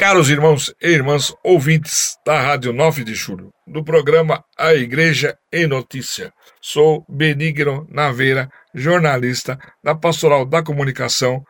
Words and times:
Caros 0.00 0.30
irmãos 0.30 0.74
e 0.80 0.88
irmãs 0.88 1.30
ouvintes 1.44 2.16
da 2.24 2.40
Rádio 2.40 2.72
9 2.72 3.04
de 3.04 3.14
Julho, 3.14 3.52
do 3.66 3.84
programa 3.84 4.42
A 4.56 4.72
Igreja 4.72 5.36
em 5.52 5.66
Notícia, 5.66 6.32
sou 6.58 7.04
Benigno 7.06 7.86
Naveira, 7.90 8.48
jornalista 8.74 9.58
da 9.84 9.94
Pastoral 9.94 10.46
da 10.46 10.62
Comunicação 10.62 11.44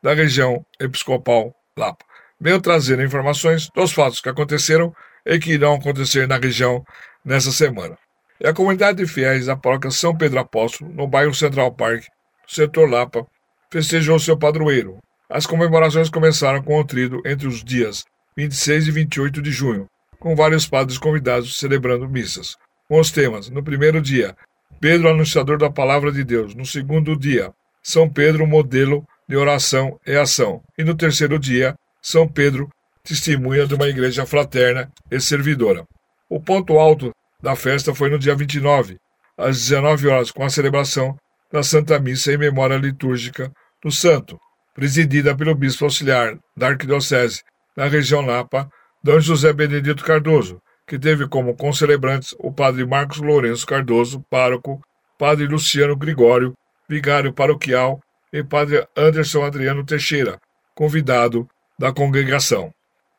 da 0.00 0.14
região 0.14 0.64
episcopal 0.78 1.52
Lapa. 1.76 2.04
Venho 2.40 2.60
trazer 2.60 3.00
informações 3.00 3.68
dos 3.74 3.90
fatos 3.90 4.20
que 4.20 4.28
aconteceram 4.28 4.94
e 5.26 5.36
que 5.40 5.54
irão 5.54 5.74
acontecer 5.74 6.28
na 6.28 6.36
região 6.36 6.84
nessa 7.24 7.50
semana. 7.50 7.98
E 8.40 8.46
a 8.46 8.54
comunidade 8.54 8.98
de 8.98 9.12
fiéis 9.12 9.46
da 9.46 9.56
paróquia 9.56 9.90
São 9.90 10.16
Pedro 10.16 10.38
Apóstolo, 10.38 10.88
no 10.92 11.08
bairro 11.08 11.34
Central 11.34 11.74
Park, 11.74 12.04
setor 12.46 12.88
Lapa, 12.88 13.26
festejou 13.72 14.20
seu 14.20 14.38
padroeiro, 14.38 15.00
as 15.30 15.44
comemorações 15.44 16.08
começaram 16.08 16.62
com 16.62 16.80
o 16.80 16.84
trido 16.84 17.20
entre 17.24 17.46
os 17.46 17.62
dias 17.62 18.04
26 18.34 18.88
e 18.88 18.90
28 18.90 19.42
de 19.42 19.50
junho, 19.50 19.86
com 20.18 20.34
vários 20.34 20.66
padres 20.66 20.96
convidados 20.96 21.58
celebrando 21.58 22.08
missas. 22.08 22.56
Com 22.88 22.98
os 22.98 23.10
temas: 23.10 23.50
no 23.50 23.62
primeiro 23.62 24.00
dia, 24.00 24.34
Pedro, 24.80 25.08
anunciador 25.08 25.58
da 25.58 25.70
palavra 25.70 26.10
de 26.10 26.24
Deus. 26.24 26.54
No 26.54 26.64
segundo 26.64 27.14
dia, 27.14 27.52
São 27.82 28.08
Pedro, 28.08 28.46
modelo 28.46 29.06
de 29.28 29.36
oração 29.36 30.00
e 30.06 30.16
ação. 30.16 30.62
E 30.78 30.84
no 30.84 30.94
terceiro 30.94 31.38
dia, 31.38 31.74
São 32.00 32.26
Pedro, 32.26 32.70
testemunha 33.04 33.66
de 33.66 33.74
uma 33.74 33.88
igreja 33.88 34.24
fraterna 34.24 34.90
e 35.10 35.20
servidora. 35.20 35.84
O 36.30 36.40
ponto 36.40 36.78
alto 36.78 37.12
da 37.42 37.54
festa 37.54 37.94
foi 37.94 38.08
no 38.08 38.18
dia 38.18 38.34
29, 38.34 38.98
às 39.36 39.58
19 39.58 40.08
horas, 40.08 40.30
com 40.30 40.42
a 40.44 40.50
celebração 40.50 41.18
da 41.52 41.62
Santa 41.62 41.98
Missa 41.98 42.32
em 42.32 42.38
memória 42.38 42.76
litúrgica 42.76 43.52
do 43.82 43.90
santo 43.90 44.38
presidida 44.78 45.34
pelo 45.34 45.56
bispo 45.56 45.86
auxiliar 45.86 46.38
da 46.56 46.68
Arquidiocese 46.68 47.42
da 47.76 47.88
região 47.88 48.20
Lapa, 48.24 48.70
D. 49.02 49.20
José 49.20 49.52
Benedito 49.52 50.04
Cardoso, 50.04 50.62
que 50.86 50.96
teve 50.96 51.26
como 51.26 51.56
concelebrantes 51.56 52.32
o 52.38 52.52
padre 52.52 52.86
Marcos 52.86 53.18
Lourenço 53.18 53.66
Cardoso, 53.66 54.24
pároco, 54.30 54.80
padre 55.18 55.48
Luciano 55.48 55.96
Gregório, 55.96 56.54
vigário 56.88 57.32
paroquial, 57.32 58.00
e 58.32 58.44
padre 58.44 58.86
Anderson 58.96 59.42
Adriano 59.42 59.84
Teixeira, 59.84 60.38
convidado 60.76 61.48
da 61.76 61.92
congregação. 61.92 62.72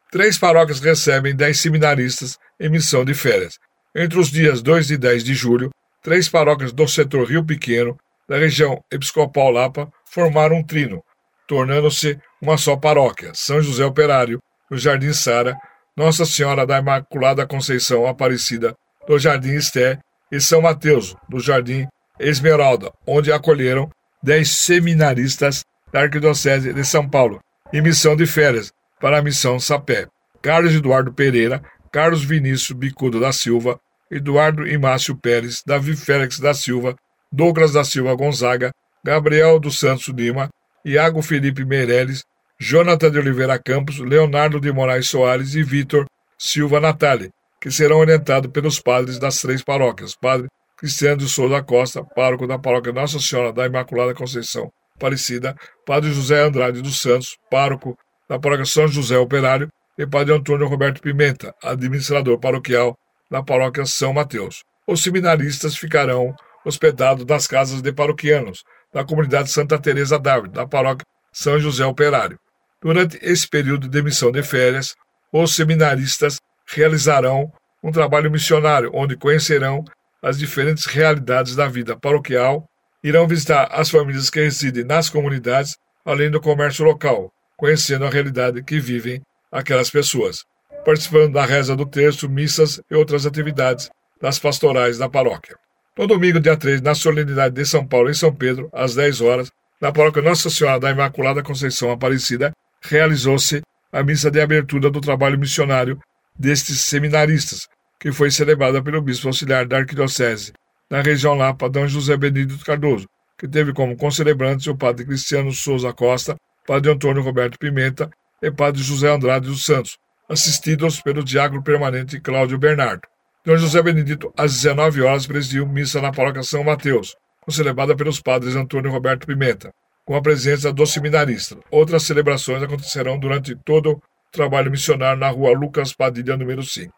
Três 0.09 0.37
paróquias 0.37 0.80
recebem 0.80 1.35
dez 1.35 1.59
seminaristas 1.59 2.39
em 2.57 2.69
missão 2.69 3.03
de 3.03 3.13
férias. 3.13 3.59
Entre 3.93 4.17
os 4.17 4.31
dias 4.31 4.61
2 4.61 4.91
e 4.91 4.97
10 4.97 5.25
de 5.25 5.33
julho, 5.33 5.71
três 6.02 6.30
paróquias 6.30 6.71
do 6.71 6.87
setor 6.87 7.27
Rio 7.27 7.43
Pequeno, 7.43 7.99
da 8.30 8.37
região 8.37 8.81
Episcopal 8.89 9.52
Lapa, 9.52 9.91
formaram 10.05 10.55
um 10.55 10.63
trino, 10.63 11.03
tornando-se 11.50 12.16
uma 12.39 12.58
só 12.59 12.78
paróquia, 12.78 13.31
São 13.33 13.59
José 13.59 13.83
Operário, 13.83 14.39
no 14.69 14.78
Jardim 14.78 15.11
Sara, 15.11 15.58
Nossa 15.97 16.23
Senhora 16.23 16.64
da 16.64 16.78
Imaculada 16.78 17.47
Conceição 17.47 18.05
Aparecida, 18.05 18.75
do 19.08 19.17
Jardim 19.17 19.55
Esté, 19.55 19.97
e 20.31 20.39
São 20.39 20.61
Mateus, 20.61 21.16
do 21.27 21.39
Jardim 21.39 21.88
Esmeralda, 22.20 22.92
onde 23.05 23.31
acolheram 23.31 23.89
dez 24.22 24.52
seminaristas 24.52 25.66
da 25.92 26.02
Arquidiocese 26.02 26.72
de 26.72 26.86
São 26.86 27.09
Paulo, 27.09 27.42
em 27.73 27.81
missão 27.81 28.16
de 28.16 28.27
férias 28.27 28.72
para 29.02 29.17
a 29.17 29.22
missão 29.22 29.59
Sapé. 29.59 30.05
Carlos 30.44 30.75
Eduardo 30.75 31.11
Pereira, 31.11 31.64
Carlos 31.92 32.23
Vinícius 32.23 32.77
Bicudo 32.77 33.20
da 33.20 33.31
Silva, 33.31 33.80
Eduardo 34.11 34.67
Imácio 34.67 35.16
Pérez, 35.16 35.64
Davi 35.66 35.95
Félix 35.95 36.39
da 36.39 36.53
Silva, 36.53 36.95
Douglas 37.31 37.73
da 37.73 37.83
Silva 37.83 38.14
Gonzaga, 38.14 38.72
Gabriel 39.03 39.59
dos 39.59 39.80
Santos 39.80 40.08
Lima, 40.09 40.50
Iago 40.85 41.22
Felipe 41.22 41.66
Meirelles, 41.66 42.23
Jonathan 42.59 43.11
de 43.11 43.19
Oliveira 43.19 43.58
Campos, 43.59 43.99
Leonardo 43.99 44.59
de 44.59 44.72
Moraes 44.72 45.08
Soares 45.08 45.55
e 45.55 45.63
Vitor 45.63 46.05
Silva 46.38 46.80
Natali, 46.80 47.31
que 47.61 47.71
serão 47.71 47.97
orientados 47.97 48.52
pelos 48.52 48.80
padres 48.80 49.19
das 49.19 49.39
três 49.39 49.63
paróquias. 49.63 50.16
Padre 50.16 50.47
Cristiano 50.77 51.17
de 51.17 51.27
Souza 51.27 51.61
Costa, 51.61 52.03
pároco 52.03 52.47
da 52.47 52.58
paróquia 52.58 52.93
Nossa 52.93 53.20
Senhora 53.20 53.52
da 53.52 53.65
Imaculada 53.65 54.14
Conceição 54.14 54.71
Aparecida, 54.95 55.55
Padre 55.86 56.11
José 56.11 56.42
Andrade 56.42 56.82
dos 56.82 57.02
Santos, 57.02 57.37
pároco 57.49 57.98
da 58.30 58.39
paróquia 58.39 58.65
São 58.65 58.87
José 58.87 59.17
Operário, 59.17 59.70
e 59.98 60.08
Padre 60.08 60.33
Antônio 60.33 60.67
Roberto 60.67 61.02
Pimenta, 61.02 61.53
administrador 61.61 62.39
paroquial 62.39 62.98
da 63.30 63.43
paróquia 63.43 63.86
São 63.86 64.14
Mateus. 64.14 64.64
Os 64.87 65.03
seminaristas 65.03 65.76
ficarão 65.76 66.33
hospedados 66.65 67.26
nas 67.26 67.45
casas 67.45 67.82
de 67.82 67.92
paroquianos, 67.92 68.64
da 68.94 69.04
comunidade 69.04 69.50
Santa 69.50 69.80
Teresa 69.80 70.17
d'Ávila, 70.17 70.54
da 70.54 70.67
paróquia 70.67 71.05
São 71.32 71.60
José 71.60 71.86
Operário. 71.86 72.39
Durante 72.82 73.20
esse 73.22 73.48
período 73.48 73.88
de 73.88 74.02
missão 74.02 74.32
de 74.32 74.42
férias, 74.42 74.95
os 75.32 75.55
seminaristas 75.55 76.39
realizarão 76.67 77.52
um 77.83 77.92
trabalho 77.92 78.32
missionário, 78.32 78.92
onde 78.94 79.16
conhecerão 79.16 79.83
as 80.22 80.38
diferentes 80.38 80.86
realidades 80.86 81.55
da 81.55 81.67
vida 81.67 81.98
paroquial, 81.98 82.67
irão 83.04 83.27
visitar 83.27 83.70
as 83.72 83.89
famílias 83.89 84.30
que 84.30 84.42
residem 84.42 84.83
nas 84.83 85.10
comunidades, 85.10 85.77
além 86.04 86.30
do 86.30 86.42
comércio 86.42 86.83
local, 86.83 87.32
conhecendo 87.56 88.06
a 88.06 88.10
realidade 88.10 88.64
que 88.64 88.80
vivem 88.80 89.21
aquelas 89.52 89.89
pessoas, 89.89 90.44
participando 90.83 91.33
da 91.33 91.45
reza 91.45 91.76
do 91.76 91.86
texto, 91.86 92.30
missas 92.30 92.82
e 92.89 92.95
outras 92.95 93.26
atividades 93.26 93.89
das 94.21 94.38
pastorais 94.38 94.98
da 94.98 95.10
paróquia. 95.10 95.56
No 95.99 96.08
domingo, 96.08 96.39
dia 96.39 96.55
3, 96.55 96.82
na 96.82 96.95
solenidade 96.95 97.55
de 97.55 97.65
São 97.65 97.86
Paulo, 97.86 98.10
em 98.10 98.14
São 98.14 98.33
Pedro, 98.33 98.70
às 98.71 98.95
10 98.95 99.20
horas, 99.20 99.52
na 99.82 99.92
paróquia 99.92 100.21
Nossa 100.21 100.49
Senhora 100.49 100.80
da 100.80 100.92
Imaculada 100.92 101.43
Conceição 101.43 101.92
Aparecida, 101.92 102.54
realizou-se 102.82 103.61
a 103.92 104.02
missa 104.02 104.32
de 104.32 104.39
abertura 104.39 104.89
do 104.89 105.02
trabalho 105.02 105.38
missionário 105.38 105.99
destes 106.33 106.86
seminaristas, 106.86 107.67
que 107.99 108.14
foi 108.14 108.32
celebrada 108.32 108.82
pelo 108.82 109.02
bispo 109.02 109.27
auxiliar 109.27 109.67
da 109.67 109.80
Arquidiocese, 109.80 110.54
na 110.89 111.02
região 111.02 111.33
Lapa, 111.33 111.70
D. 111.70 111.86
José 111.89 112.15
Benedito 112.15 112.64
Cardoso, 112.64 113.05
que 113.38 113.45
teve 113.45 113.73
como 113.73 113.98
concelebrantes 113.98 114.67
o 114.67 114.77
padre 114.77 115.05
Cristiano 115.05 115.52
Souza 115.52 115.92
Costa, 115.92 116.38
padre 116.65 116.93
Antônio 116.93 117.21
Roberto 117.21 117.59
Pimenta 117.59 118.09
e 118.42 118.49
padre 118.49 118.82
José 118.82 119.11
Andrade 119.11 119.48
dos 119.48 119.65
Santos, 119.65 119.98
assistidos 120.30 121.02
pelo 121.02 121.26
diácono 121.26 121.61
permanente 121.61 122.21
Cláudio 122.21 122.58
Bernardo. 122.58 123.02
Dom 123.45 123.55
José 123.55 123.82
Benedito, 123.82 124.33
às 124.38 124.54
19 124.54 125.02
horas, 125.02 125.26
presidiu 125.26 125.66
missa 125.66 126.02
na 126.02 126.11
paróquia 126.11 126.44
São 126.44 126.64
Mateus, 126.64 127.16
celebrada 127.52 127.95
pelos 127.95 128.19
padres 128.22 128.56
Antônio 128.56 128.92
Roberto 128.92 129.25
Pimenta, 129.25 129.74
com 130.06 130.16
a 130.16 130.22
presença 130.22 130.74
dos 130.74 130.92
seminaristas. 130.92 131.57
Outras 131.72 132.04
celebrações 132.04 132.62
acontecerão 132.62 133.18
durante 133.18 133.56
todo 133.56 133.94
o 133.94 134.01
trabalho 134.31 134.69
missionário 134.69 135.19
na 135.19 135.30
rua 135.30 135.57
Lucas 135.57 135.94
Padilha, 135.94 136.36
número 136.36 136.62
5. 136.63 136.94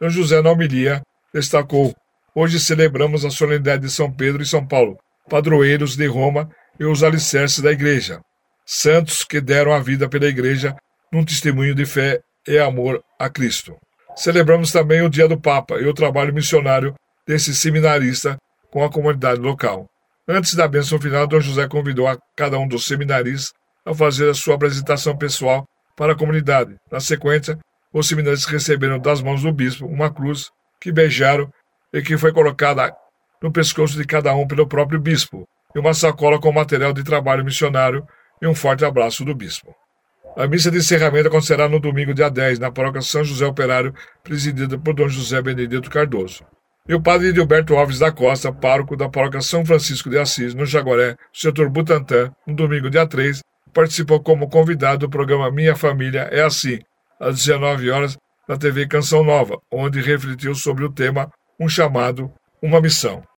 Dom 0.00 0.08
José, 0.08 0.40
na 0.40 0.50
homilia, 0.50 1.02
destacou: 1.34 1.94
Hoje 2.34 2.60
celebramos 2.60 3.24
a 3.24 3.30
solenidade 3.30 3.82
de 3.82 3.90
São 3.90 4.10
Pedro 4.10 4.40
e 4.40 4.46
São 4.46 4.64
Paulo, 4.64 4.96
padroeiros 5.28 5.96
de 5.96 6.06
Roma 6.06 6.48
e 6.78 6.84
os 6.84 7.02
alicerces 7.02 7.60
da 7.60 7.72
Igreja, 7.72 8.20
santos 8.64 9.24
que 9.24 9.40
deram 9.40 9.72
a 9.72 9.80
vida 9.80 10.08
pela 10.08 10.26
Igreja 10.26 10.76
num 11.12 11.24
testemunho 11.24 11.74
de 11.74 11.84
fé 11.84 12.20
e 12.46 12.58
amor 12.58 13.02
a 13.18 13.28
Cristo. 13.28 13.76
Celebramos 14.14 14.70
também 14.70 15.02
o 15.02 15.08
Dia 15.08 15.26
do 15.26 15.40
Papa 15.40 15.80
e 15.80 15.86
o 15.86 15.94
trabalho 15.94 16.34
missionário 16.34 16.94
desse 17.26 17.54
seminarista 17.54 18.36
com 18.70 18.84
a 18.84 18.90
comunidade 18.90 19.40
local. 19.40 19.88
Antes 20.28 20.54
da 20.54 20.68
bênção 20.68 21.00
final, 21.00 21.26
Dom 21.26 21.40
José 21.40 21.66
convidou 21.66 22.06
a 22.06 22.16
cada 22.36 22.58
um 22.58 22.68
dos 22.68 22.84
seminaristas 22.84 23.52
a 23.84 23.94
fazer 23.94 24.30
a 24.30 24.34
sua 24.34 24.54
apresentação 24.54 25.16
pessoal 25.16 25.66
para 25.96 26.12
a 26.12 26.16
comunidade. 26.16 26.76
Na 26.90 27.00
sequência, 27.00 27.58
os 27.92 28.06
seminaristas 28.06 28.50
receberam 28.50 28.98
das 28.98 29.20
mãos 29.20 29.42
do 29.42 29.52
bispo 29.52 29.86
uma 29.86 30.12
cruz 30.12 30.50
que 30.80 30.92
beijaram 30.92 31.50
e 31.92 32.00
que 32.00 32.16
foi 32.16 32.32
colocada 32.32 32.94
no 33.42 33.52
pescoço 33.52 33.96
de 33.96 34.04
cada 34.04 34.34
um 34.34 34.46
pelo 34.46 34.66
próprio 34.66 35.00
bispo, 35.00 35.46
e 35.74 35.78
uma 35.78 35.92
sacola 35.92 36.40
com 36.40 36.52
material 36.52 36.92
de 36.92 37.02
trabalho 37.02 37.44
missionário 37.44 38.06
e 38.40 38.46
um 38.46 38.54
forte 38.54 38.84
abraço 38.84 39.24
do 39.24 39.34
bispo. 39.34 39.74
A 40.34 40.46
missa 40.46 40.70
de 40.70 40.78
encerramento 40.78 41.28
acontecerá 41.28 41.68
no 41.68 41.78
domingo, 41.78 42.14
dia 42.14 42.30
10, 42.30 42.58
na 42.58 42.70
paróquia 42.70 43.02
São 43.02 43.22
José 43.22 43.44
Operário, 43.44 43.94
presidida 44.24 44.78
por 44.78 44.94
Dom 44.94 45.06
José 45.06 45.42
Benedito 45.42 45.90
Cardoso. 45.90 46.42
E 46.88 46.94
o 46.94 47.02
padre 47.02 47.34
Gilberto 47.34 47.76
Alves 47.76 47.98
da 47.98 48.10
Costa, 48.10 48.50
pároco 48.50 48.96
da 48.96 49.10
paróquia 49.10 49.42
São 49.42 49.64
Francisco 49.64 50.08
de 50.08 50.18
Assis, 50.18 50.54
no 50.54 50.64
Jaguaré, 50.64 51.16
setor 51.34 51.68
Butantã, 51.68 52.32
no 52.46 52.54
domingo, 52.54 52.88
dia 52.88 53.06
3, 53.06 53.40
participou 53.74 54.20
como 54.20 54.48
convidado 54.48 55.06
do 55.06 55.10
programa 55.10 55.50
Minha 55.50 55.76
Família 55.76 56.28
é 56.32 56.42
Assim, 56.42 56.78
às 57.20 57.36
19 57.36 57.90
horas, 57.90 58.16
na 58.48 58.56
TV 58.56 58.86
Canção 58.88 59.22
Nova, 59.22 59.58
onde 59.70 60.00
refletiu 60.00 60.54
sobre 60.54 60.84
o 60.84 60.92
tema 60.92 61.30
Um 61.60 61.68
Chamado, 61.68 62.32
Uma 62.60 62.80
Missão. 62.80 63.22